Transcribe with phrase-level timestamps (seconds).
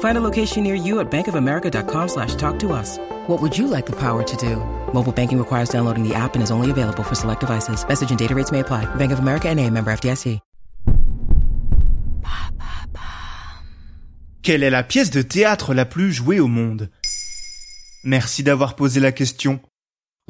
[0.00, 2.98] Find a location near you at bankofamerica.com slash talk to us.
[3.28, 4.56] What would you like the power to do?
[4.92, 7.82] Mobile banking requires downloading the app and is only available for select devices.
[7.88, 8.84] Message and data rates may apply.
[8.96, 10.40] Bank of America and a member FDIC.
[14.42, 16.90] Quelle est la pièce de théâtre la plus jouée au monde
[18.04, 19.60] Merci d'avoir posé la question.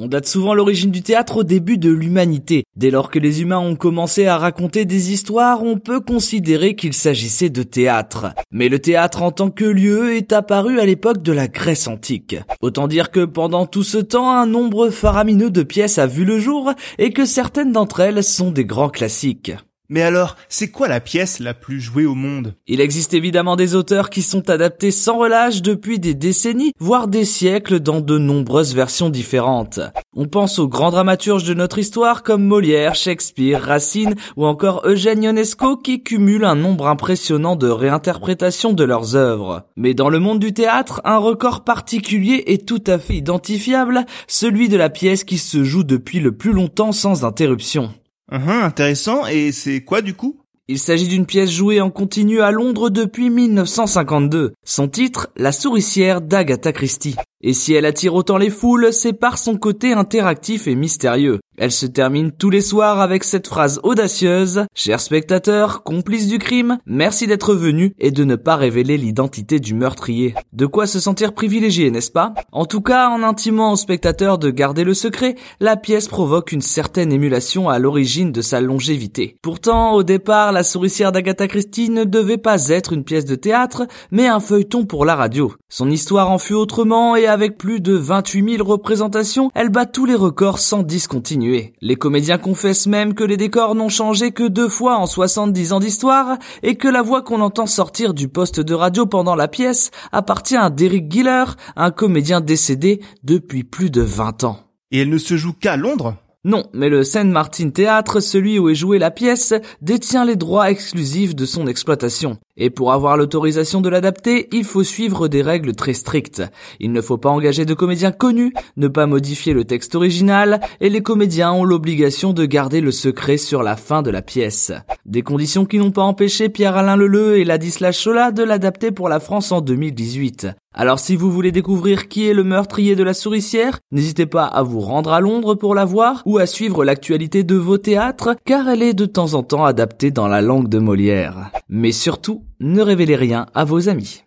[0.03, 2.65] On date souvent l'origine du théâtre au début de l'humanité.
[2.75, 6.95] Dès lors que les humains ont commencé à raconter des histoires, on peut considérer qu'il
[6.95, 8.29] s'agissait de théâtre.
[8.51, 12.37] Mais le théâtre en tant que lieu est apparu à l'époque de la Grèce antique.
[12.63, 16.41] Autant dire que pendant tout ce temps, un nombre faramineux de pièces a vu le
[16.41, 19.53] jour et que certaines d'entre elles sont des grands classiques.
[19.93, 22.55] Mais alors, c'est quoi la pièce la plus jouée au monde?
[22.69, 27.25] Il existe évidemment des auteurs qui sont adaptés sans relâche depuis des décennies, voire des
[27.25, 29.81] siècles dans de nombreuses versions différentes.
[30.15, 35.25] On pense aux grands dramaturges de notre histoire comme Molière, Shakespeare, Racine ou encore Eugène
[35.25, 39.65] Ionesco qui cumulent un nombre impressionnant de réinterprétations de leurs œuvres.
[39.75, 44.69] Mais dans le monde du théâtre, un record particulier est tout à fait identifiable, celui
[44.69, 47.91] de la pièce qui se joue depuis le plus longtemps sans interruption.
[48.33, 50.41] Uhum, intéressant, et c'est quoi du coup?
[50.69, 54.53] Il s'agit d'une pièce jouée en continu à Londres depuis 1952.
[54.65, 57.17] Son titre, La souricière d'Agatha Christie.
[57.43, 61.41] Et si elle attire autant les foules, c'est par son côté interactif et mystérieux.
[61.57, 66.79] Elle se termine tous les soirs avec cette phrase audacieuse Chers spectateurs, complices du crime,
[66.87, 70.35] merci d'être venus et de ne pas révéler l'identité du meurtrier.
[70.55, 72.33] De quoi se sentir privilégié, n'est-ce pas?
[72.51, 76.63] En tout cas, en intimant aux spectateurs de garder le secret, la pièce provoque une
[76.63, 79.37] certaine émulation à l'origine de sa longévité.
[79.43, 83.87] Pourtant, au départ, la souricière d'Agatha Christie ne devait pas être une pièce de théâtre,
[84.11, 85.53] mais un feuilleton pour la radio.
[85.69, 90.05] Son histoire en fut autrement et avec plus de 28 000 représentations, elle bat tous
[90.05, 91.73] les records sans discontinuer.
[91.81, 95.81] Les comédiens confessent même que les décors n'ont changé que deux fois en 70 ans
[95.81, 99.91] d'histoire et que la voix qu'on entend sortir du poste de radio pendant la pièce
[100.13, 101.45] appartient à Derek Giller,
[101.77, 104.59] un comédien décédé depuis plus de 20 ans.
[104.91, 106.17] Et elle ne se joue qu'à Londres?
[106.43, 109.53] Non, mais le Saint Martin Théâtre, celui où est jouée la pièce,
[109.83, 112.39] détient les droits exclusifs de son exploitation.
[112.57, 116.43] Et pour avoir l'autorisation de l'adapter, il faut suivre des règles très strictes.
[116.79, 120.89] Il ne faut pas engager de comédiens connus, ne pas modifier le texte original, et
[120.89, 124.73] les comédiens ont l'obligation de garder le secret sur la fin de la pièce.
[125.05, 129.21] Des conditions qui n'ont pas empêché Pierre-Alain Leleu et Ladislas Chola de l'adapter pour la
[129.21, 130.49] France en 2018.
[130.73, 134.63] Alors si vous voulez découvrir qui est le meurtrier de la souricière, n'hésitez pas à
[134.63, 138.69] vous rendre à Londres pour la voir ou à suivre l'actualité de vos théâtres car
[138.69, 141.51] elle est de temps en temps adaptée dans la langue de Molière.
[141.69, 144.23] Mais surtout, ne révélez rien à vos amis.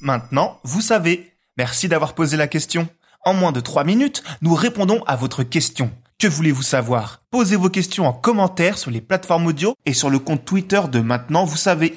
[0.00, 1.32] Maintenant, vous savez.
[1.58, 2.86] Merci d'avoir posé la question.
[3.24, 5.90] En moins de 3 minutes, nous répondons à votre question.
[6.20, 7.22] Que voulez-vous savoir?
[7.30, 11.00] Posez vos questions en commentaire sur les plateformes audio et sur le compte Twitter de
[11.00, 11.94] Maintenant, vous savez.